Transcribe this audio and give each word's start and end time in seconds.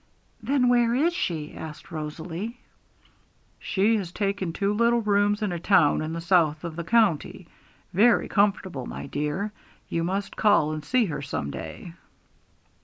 "''Then 0.41 0.67
where 0.67 0.95
is 0.95 1.13
she?' 1.13 1.53
asked 1.53 1.91
Rosalie. 1.91 2.59
'She 3.59 3.97
has 3.97 4.11
taken 4.11 4.51
two 4.51 4.73
little 4.73 5.01
rooms 5.03 5.43
in 5.43 5.51
a 5.51 5.59
town 5.59 6.01
in 6.01 6.11
the 6.13 6.19
south 6.19 6.63
of 6.63 6.75
the 6.75 6.83
county; 6.83 7.47
very 7.93 8.27
comfortable, 8.27 8.87
my 8.87 9.05
dear. 9.05 9.51
You 9.89 10.03
must 10.03 10.35
call 10.35 10.71
and 10.71 10.83
see 10.83 11.05
her 11.05 11.21
some 11.21 11.51
day.' 11.51 11.93